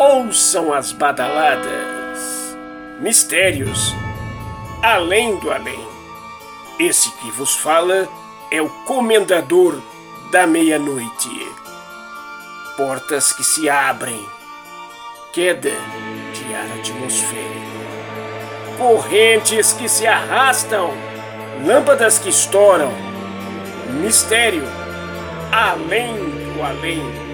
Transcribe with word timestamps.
ouçam 0.00 0.72
as 0.72 0.92
badaladas, 0.92 2.56
mistérios 3.00 3.94
além 4.82 5.36
do 5.40 5.50
além. 5.50 5.86
Esse 6.78 7.10
que 7.18 7.30
vos 7.32 7.54
fala 7.54 8.08
é 8.50 8.62
o 8.62 8.70
comendador 8.86 9.78
da 10.32 10.46
meia-noite. 10.46 11.28
Portas 12.78 13.30
que 13.34 13.44
se 13.44 13.68
abrem, 13.68 14.26
queda 15.34 15.70
de 16.32 16.54
ar 16.54 16.78
atmosférico, 16.78 17.58
correntes 18.78 19.74
que 19.74 19.86
se 19.86 20.06
arrastam, 20.06 20.94
lâmpadas 21.62 22.18
que 22.18 22.30
estouram, 22.30 22.90
mistério 24.00 24.64
além 25.52 26.14
do 26.14 26.62
além. 26.62 27.29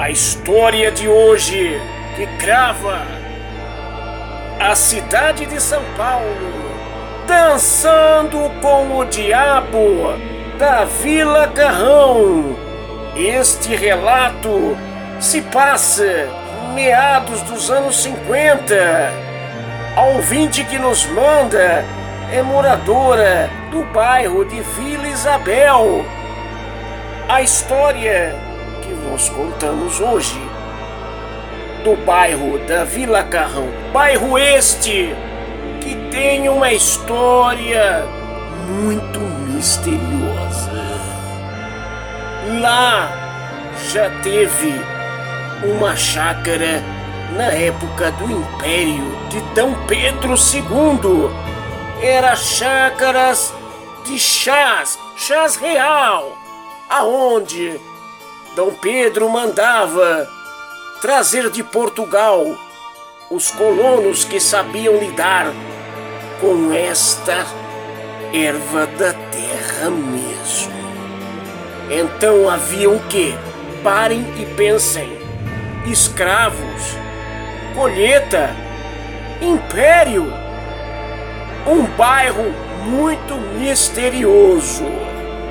A 0.00 0.08
história 0.08 0.90
de 0.90 1.06
hoje 1.06 1.78
que 2.16 2.26
crava 2.38 3.02
a 4.58 4.74
cidade 4.74 5.44
de 5.44 5.60
São 5.60 5.82
Paulo 5.94 6.70
dançando 7.26 8.50
com 8.62 8.96
o 8.96 9.04
diabo 9.04 10.14
da 10.58 10.86
Vila 10.86 11.48
Carrão. 11.48 12.56
Este 13.14 13.76
relato 13.76 14.74
se 15.20 15.42
passa 15.42 16.30
meados 16.72 17.42
dos 17.42 17.70
anos 17.70 18.02
50. 18.02 18.74
A 19.96 20.02
ouvinte 20.14 20.64
que 20.64 20.78
nos 20.78 21.04
manda 21.08 21.84
é 22.32 22.42
moradora 22.42 23.50
do 23.70 23.82
bairro 23.92 24.46
de 24.46 24.62
Vila 24.62 25.08
Isabel. 25.08 26.06
A 27.28 27.42
história 27.42 28.49
que 28.90 29.08
vos 29.08 29.28
contamos 29.28 30.00
hoje 30.00 30.40
do 31.84 31.94
bairro 32.04 32.58
da 32.66 32.82
Vila 32.82 33.22
Carrão, 33.22 33.68
bairro 33.92 34.36
este 34.36 35.14
que 35.80 35.94
tem 36.10 36.48
uma 36.48 36.72
história 36.72 38.04
muito 38.68 39.20
misteriosa. 39.48 40.72
Lá 42.60 43.08
já 43.92 44.10
teve 44.22 44.74
uma 45.62 45.94
chácara 45.94 46.82
na 47.36 47.44
época 47.44 48.10
do 48.12 48.24
Império 48.24 49.04
de 49.28 49.40
Dom 49.54 49.72
Pedro 49.86 50.34
II. 50.34 51.30
Era 52.02 52.34
chácaras 52.34 53.54
de 54.04 54.18
chás, 54.18 54.98
chás 55.16 55.54
real, 55.56 56.36
aonde 56.88 57.78
Dom 58.56 58.72
Pedro 58.72 59.28
mandava 59.30 60.28
trazer 61.00 61.50
de 61.50 61.62
Portugal 61.62 62.44
os 63.30 63.48
colonos 63.52 64.24
que 64.24 64.40
sabiam 64.40 64.96
lidar 64.96 65.52
com 66.40 66.72
esta 66.72 67.46
erva 68.34 68.86
da 68.86 69.12
terra 69.12 69.88
mesmo. 69.90 70.72
Então 71.88 72.50
havia 72.50 72.90
o 72.90 72.98
que? 73.06 73.32
Parem 73.84 74.24
e 74.36 74.46
pensem: 74.56 75.08
escravos, 75.86 76.96
colheita, 77.76 78.50
império, 79.40 80.24
um 81.68 81.84
bairro 81.96 82.52
muito 82.84 83.34
misterioso 83.58 84.84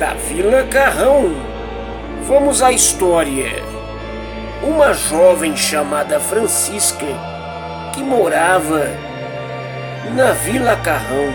da 0.00 0.14
Vila 0.14 0.64
Carrão. 0.64 1.47
Vamos 2.28 2.60
à 2.62 2.70
história. 2.70 3.64
Uma 4.62 4.92
jovem 4.92 5.56
chamada 5.56 6.20
Francisca, 6.20 7.06
que 7.94 8.02
morava 8.02 8.86
na 10.14 10.32
Vila 10.32 10.76
Carrão 10.76 11.32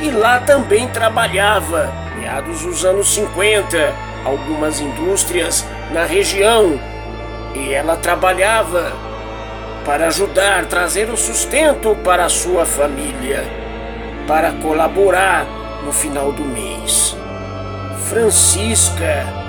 e 0.00 0.10
lá 0.10 0.40
também 0.40 0.88
trabalhava, 0.88 1.92
meados 2.18 2.62
dos 2.62 2.86
anos 2.86 3.12
50, 3.12 3.92
algumas 4.24 4.80
indústrias 4.80 5.62
na 5.92 6.04
região. 6.06 6.80
E 7.54 7.74
ela 7.74 7.98
trabalhava 7.98 8.94
para 9.84 10.06
ajudar, 10.06 10.64
trazer 10.64 11.10
o 11.10 11.18
sustento 11.18 11.94
para 11.96 12.24
a 12.24 12.30
sua 12.30 12.64
família, 12.64 13.44
para 14.26 14.52
colaborar 14.52 15.44
no 15.84 15.92
final 15.92 16.32
do 16.32 16.44
mês. 16.44 17.14
Francisca, 18.08 19.39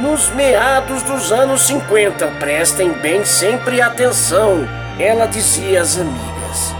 nos 0.00 0.30
meados 0.30 1.02
dos 1.02 1.32
anos 1.32 1.62
50, 1.66 2.26
prestem 2.38 2.92
bem 2.92 3.24
sempre 3.24 3.80
atenção, 3.80 4.66
ela 4.98 5.26
dizia 5.26 5.82
às 5.82 5.98
amigas: 5.98 6.74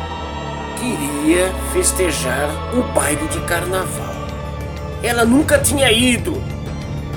queria 0.78 1.50
festejar 1.72 2.48
o 2.74 2.82
baile 2.92 3.26
de 3.28 3.40
carnaval. 3.40 4.14
Ela 5.02 5.24
nunca 5.24 5.58
tinha 5.58 5.90
ido. 5.90 6.40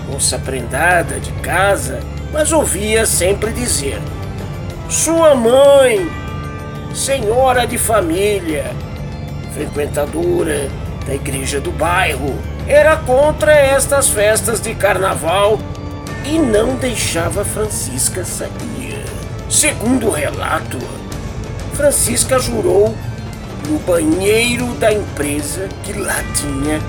Moça 0.08 0.38
prendada 0.40 1.20
de 1.20 1.32
casa, 1.34 2.00
mas 2.34 2.52
ouvia 2.52 3.06
sempre 3.06 3.52
dizer: 3.52 4.00
Sua 4.90 5.36
mãe, 5.36 6.10
senhora 6.94 7.66
de 7.66 7.78
família, 7.78 8.66
frequentadora 9.54 10.68
da 11.06 11.14
igreja 11.14 11.62
do 11.62 11.72
bairro, 11.72 12.36
era 12.68 12.98
contra 12.98 13.54
estas 13.54 14.10
festas 14.10 14.60
de 14.62 14.76
carnaval 14.76 15.60
e 16.26 16.38
não 16.38 16.76
deixava 16.76 17.44
Francisca 17.44 18.24
sair. 18.24 19.04
Segundo 19.50 20.08
o 20.08 20.12
relato, 20.12 20.78
Francisca 21.74 22.40
jurou 22.40 22.96
no 23.68 23.80
banheiro 23.80 24.68
da 24.76 24.92
empresa 24.92 25.68
que 25.84 25.94
lá 25.94 26.24
tinha 26.36 26.80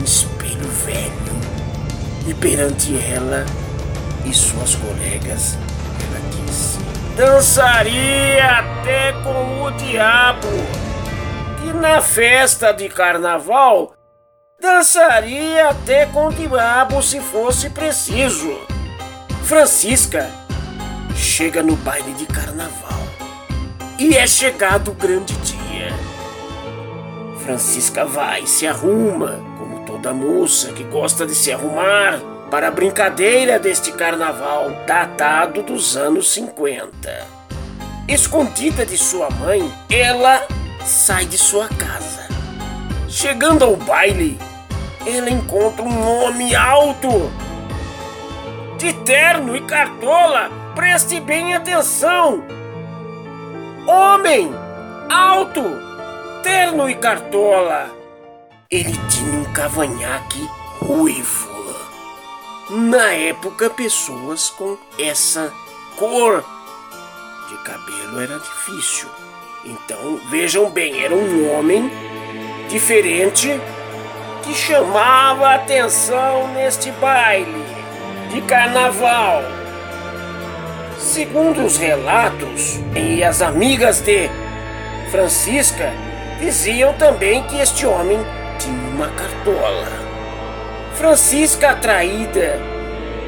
um 0.00 0.04
espelho 0.04 0.68
velho. 0.84 1.26
E 2.26 2.34
perante 2.34 2.96
ela 2.96 3.44
e 4.24 4.32
suas 4.32 4.74
colegas, 4.74 5.56
ela 6.08 6.20
disse: 6.30 6.78
Dançaria 7.16 8.44
até 8.44 9.12
com 9.22 9.64
o 9.64 9.70
diabo. 9.72 10.48
E 11.64 11.72
na 11.72 12.00
festa 12.00 12.72
de 12.72 12.88
carnaval, 12.88 13.95
dançaria 14.60 15.68
até 15.68 16.06
com 16.06 16.28
o 16.28 16.32
diabo 16.32 17.02
se 17.02 17.20
fosse 17.20 17.70
preciso. 17.70 18.58
Francisca 19.44 20.30
chega 21.14 21.62
no 21.62 21.76
baile 21.76 22.12
de 22.14 22.26
carnaval. 22.26 22.96
E 23.98 24.16
é 24.16 24.26
chegado 24.26 24.90
o 24.90 24.94
grande 24.94 25.34
dia. 25.36 25.92
Francisca 27.44 28.04
vai, 28.04 28.46
se 28.46 28.66
arruma, 28.66 29.40
como 29.56 29.84
toda 29.86 30.12
moça 30.12 30.72
que 30.72 30.82
gosta 30.84 31.24
de 31.24 31.34
se 31.34 31.52
arrumar, 31.52 32.20
para 32.50 32.68
a 32.68 32.70
brincadeira 32.70 33.58
deste 33.58 33.92
carnaval 33.92 34.70
datado 34.86 35.62
dos 35.62 35.96
anos 35.96 36.28
50. 36.32 37.26
Escondida 38.08 38.84
de 38.84 38.96
sua 38.98 39.30
mãe, 39.30 39.72
ela 39.90 40.46
sai 40.84 41.24
de 41.24 41.38
sua 41.38 41.68
casa. 41.68 42.15
Chegando 43.16 43.64
ao 43.64 43.76
baile, 43.76 44.38
ela 45.06 45.30
encontra 45.30 45.82
um 45.82 46.06
homem 46.06 46.54
alto, 46.54 47.32
de 48.76 48.92
terno 48.92 49.56
e 49.56 49.62
cartola. 49.62 50.50
Preste 50.74 51.18
bem 51.18 51.54
atenção! 51.54 52.44
Homem! 53.86 54.52
Alto! 55.08 55.62
Terno 56.42 56.90
e 56.90 56.94
cartola! 56.94 57.90
Ele 58.70 58.92
tinha 59.08 59.38
um 59.40 59.50
cavanhaque 59.50 60.46
ruivo. 60.78 61.74
Na 62.68 63.14
época, 63.14 63.70
pessoas 63.70 64.50
com 64.50 64.76
essa 64.98 65.50
cor 65.96 66.44
de 67.48 67.56
cabelo 67.64 68.20
era 68.20 68.38
difícil. 68.38 69.08
Então, 69.64 70.20
vejam 70.28 70.68
bem, 70.68 71.02
era 71.02 71.14
um 71.14 71.50
homem 71.50 71.90
diferente 72.68 73.60
que 74.42 74.54
chamava 74.54 75.54
atenção 75.54 76.48
neste 76.54 76.90
baile 76.92 77.64
de 78.32 78.40
carnaval. 78.42 79.42
Segundo 80.98 81.64
os 81.64 81.76
relatos, 81.76 82.80
e 82.94 83.22
as 83.22 83.42
amigas 83.42 84.00
de 84.00 84.30
Francisca 85.10 85.92
diziam 86.40 86.92
também 86.94 87.42
que 87.44 87.58
este 87.60 87.86
homem 87.86 88.18
tinha 88.58 88.88
uma 88.90 89.08
cartola. 89.08 89.86
Francisca, 90.94 91.70
atraída, 91.70 92.58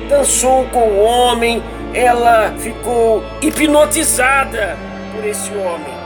dançou 0.09 0.65
com 0.67 0.81
o 0.81 1.05
homem, 1.05 1.63
ela 1.95 2.55
ficou 2.59 3.23
hipnotizada 3.41 4.77
por 5.15 5.25
esse 5.25 5.51
homem. 5.51 5.99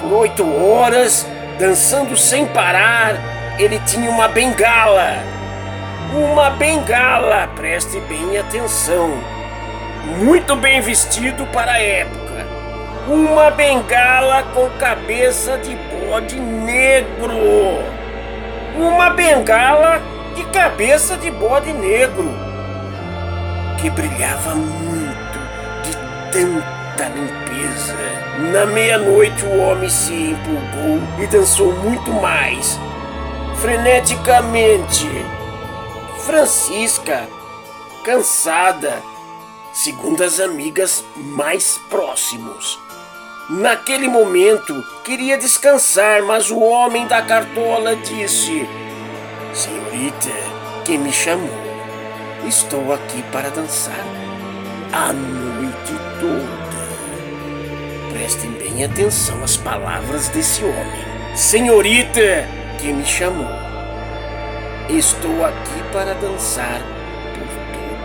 Por 0.00 0.12
oito 0.20 0.44
horas, 0.44 1.26
dançando 1.58 2.16
sem 2.16 2.46
parar, 2.46 3.14
ele 3.58 3.78
tinha 3.86 4.10
uma 4.10 4.28
bengala. 4.28 5.18
Uma 6.12 6.50
bengala, 6.50 7.48
preste 7.56 7.98
bem 8.00 8.38
atenção 8.38 9.34
muito 10.04 10.54
bem 10.56 10.80
vestido 10.80 11.46
para 11.46 11.72
a 11.72 11.82
época. 11.82 12.22
uma 13.08 13.50
bengala 13.50 14.42
com 14.54 14.68
cabeça 14.78 15.58
de 15.58 15.74
bode 15.74 16.38
negro. 16.38 17.34
Uma 18.76 19.10
bengala 19.10 20.00
de 20.34 20.44
cabeça 20.46 21.16
de 21.16 21.30
bode 21.30 21.72
negro 21.72 22.32
que 23.80 23.90
brilhava 23.90 24.54
muito 24.54 25.38
de 25.82 25.96
tanta 26.96 27.08
limpeza. 27.08 27.94
Na 28.52 28.66
meia-noite, 28.66 29.44
o 29.44 29.58
homem 29.58 29.88
se 29.88 30.12
empolgou 30.12 31.00
e 31.22 31.26
dançou 31.26 31.72
muito 31.72 32.10
mais, 32.12 32.78
freneticamente. 33.60 35.08
Francisca, 36.24 37.28
cansada, 38.04 39.02
segundo 39.72 40.22
as 40.22 40.40
amigas 40.40 41.04
mais 41.16 41.78
próximos. 41.90 42.78
Naquele 43.50 44.08
momento, 44.08 44.82
queria 45.04 45.36
descansar, 45.36 46.22
mas 46.22 46.50
o 46.50 46.58
homem 46.60 47.06
da 47.06 47.20
cartola 47.20 47.94
disse: 47.94 48.66
Senhorita, 49.52 50.30
quem 50.84 50.98
me 50.98 51.12
chamou? 51.12 51.74
Estou 52.46 52.92
aqui 52.92 53.22
para 53.30 53.50
dançar 53.50 54.04
a 54.92 55.12
noite 55.12 55.92
toda. 56.20 56.63
Prestem 58.24 58.52
bem 58.52 58.82
atenção 58.82 59.44
às 59.44 59.54
palavras 59.54 60.30
desse 60.30 60.64
homem. 60.64 61.36
Senhorita, 61.36 62.48
que 62.78 62.90
me 62.90 63.04
chamou. 63.04 63.50
Estou 64.88 65.44
aqui 65.44 65.82
para 65.92 66.14
dançar 66.14 66.80
por 67.34 67.46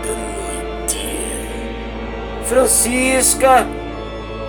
toda 0.02 0.14
noite. 0.18 1.08
Francisca 2.44 3.66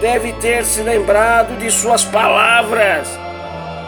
deve 0.01 0.33
ter 0.33 0.65
se 0.65 0.81
lembrado 0.81 1.57
de 1.57 1.71
suas 1.71 2.03
palavras. 2.03 3.07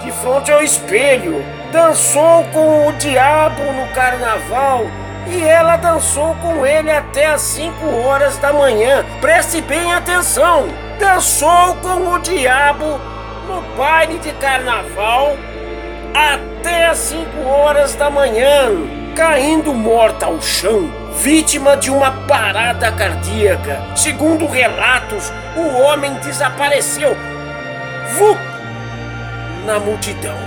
De 0.05 0.11
frente 0.13 0.53
ao 0.53 0.63
espelho, 0.63 1.43
dançou 1.73 2.45
com 2.53 2.87
o 2.87 2.93
diabo 2.93 3.61
no 3.61 3.93
carnaval 3.93 4.85
e 5.27 5.43
ela 5.43 5.75
dançou 5.75 6.33
com 6.35 6.65
ele 6.65 6.91
até 6.91 7.25
as 7.25 7.41
5 7.41 7.85
horas 8.05 8.37
da 8.37 8.53
manhã. 8.53 9.03
Preste 9.19 9.59
bem 9.59 9.91
atenção! 9.91 10.82
Dançou 10.99 11.75
com 11.81 12.13
o 12.13 12.19
diabo 12.19 12.99
no 13.47 13.61
baile 13.75 14.19
de 14.19 14.31
carnaval 14.33 15.35
até 16.13 16.87
as 16.87 16.97
5 16.99 17.41
horas 17.47 17.95
da 17.95 18.09
manhã, 18.09 18.69
caindo 19.15 19.73
morta 19.73 20.27
ao 20.27 20.41
chão, 20.41 20.91
vítima 21.15 21.75
de 21.75 21.89
uma 21.89 22.11
parada 22.27 22.91
cardíaca. 22.91 23.81
Segundo 23.95 24.45
relatos, 24.45 25.31
o 25.55 25.81
homem 25.81 26.13
desapareceu 26.15 27.15
Vup! 28.17 28.37
na 29.65 29.79
multidão 29.79 30.37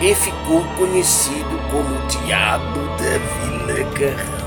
e 0.00 0.14
ficou 0.14 0.62
conhecido 0.76 1.58
como 1.70 1.96
o 1.96 2.06
Diabo 2.06 2.80
da 2.98 3.18
Vila 3.18 3.90
Carrão. 3.92 4.38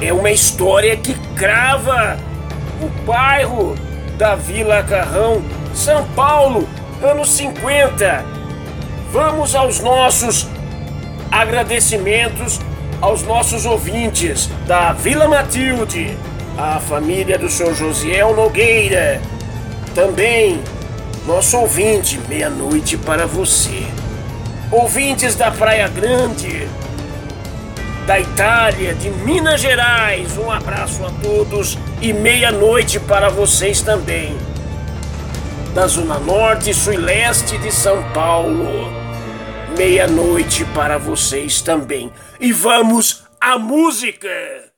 É 0.00 0.12
uma 0.12 0.30
história 0.30 0.96
que 0.96 1.14
crava 1.34 2.16
o 2.82 2.88
bairro 3.04 3.74
da 4.16 4.34
Vila 4.34 4.82
Carrão, 4.82 5.42
São 5.74 6.04
Paulo, 6.16 6.68
anos 7.02 7.30
50. 7.30 8.24
Vamos 9.12 9.54
aos 9.54 9.80
nossos 9.80 10.46
agradecimentos 11.30 12.60
aos 13.00 13.22
nossos 13.22 13.64
ouvintes 13.64 14.50
da 14.66 14.92
Vila 14.92 15.26
Matilde, 15.26 16.16
a 16.56 16.78
família 16.78 17.38
do 17.38 17.48
Sr. 17.48 17.74
Josiel 17.74 18.34
Nogueira. 18.34 19.20
Também 19.94 20.60
nosso 21.26 21.56
ouvinte, 21.58 22.20
meia-noite 22.28 22.96
para 22.98 23.26
você. 23.26 23.86
Ouvintes 24.70 25.34
da 25.34 25.50
Praia 25.50 25.88
Grande, 25.88 26.59
da 28.06 28.18
Itália, 28.18 28.94
de 28.94 29.10
Minas 29.10 29.60
Gerais, 29.60 30.36
um 30.36 30.50
abraço 30.50 31.04
a 31.04 31.10
todos 31.22 31.78
e 32.00 32.12
meia-noite 32.12 32.98
para 32.98 33.28
vocês 33.28 33.82
também. 33.82 34.36
Da 35.74 35.86
Zona 35.86 36.18
Norte, 36.18 36.74
Sul 36.74 36.94
e 36.94 36.96
Leste 36.96 37.58
de 37.58 37.70
São 37.70 38.02
Paulo, 38.12 38.90
meia-noite 39.76 40.64
para 40.66 40.98
vocês 40.98 41.60
também. 41.60 42.12
E 42.40 42.52
vamos 42.52 43.24
à 43.40 43.58
música! 43.58 44.69